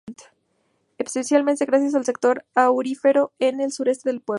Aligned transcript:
Especialmente 0.97 1.63
gracias 1.65 1.93
al 1.93 2.05
sector 2.05 2.43
aurífero 2.55 3.33
en 3.37 3.61
el 3.61 3.71
suroeste 3.71 4.09
del 4.09 4.19
pueblo. 4.21 4.29